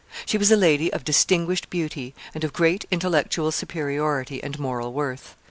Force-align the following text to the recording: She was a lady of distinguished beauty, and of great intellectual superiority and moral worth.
She 0.25 0.39
was 0.39 0.49
a 0.49 0.55
lady 0.57 0.91
of 0.91 1.03
distinguished 1.05 1.69
beauty, 1.69 2.15
and 2.33 2.43
of 2.43 2.53
great 2.53 2.85
intellectual 2.89 3.51
superiority 3.51 4.41
and 4.41 4.57
moral 4.57 4.93
worth. 4.93 5.35